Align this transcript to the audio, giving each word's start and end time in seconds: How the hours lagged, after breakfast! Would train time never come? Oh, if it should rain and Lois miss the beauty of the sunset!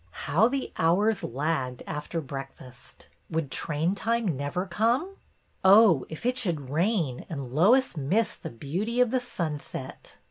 How 0.25 0.47
the 0.47 0.71
hours 0.77 1.21
lagged, 1.23 1.83
after 1.85 2.21
breakfast! 2.21 3.07
Would 3.29 3.51
train 3.51 3.93
time 3.93 4.35
never 4.35 4.65
come? 4.65 5.15
Oh, 5.63 6.07
if 6.09 6.25
it 6.25 6.39
should 6.39 6.71
rain 6.71 7.23
and 7.29 7.53
Lois 7.53 7.95
miss 7.95 8.35
the 8.35 8.49
beauty 8.49 8.99
of 8.99 9.11
the 9.11 9.21
sunset! 9.21 10.17